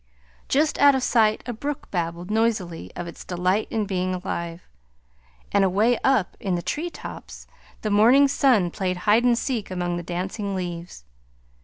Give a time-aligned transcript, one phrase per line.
[0.49, 4.67] Just out of sight a brook babbled noisily of its delight in being alive;
[5.51, 7.45] and away up in the treetops
[7.83, 11.05] the morning sun played hide and seek among the dancing leaves.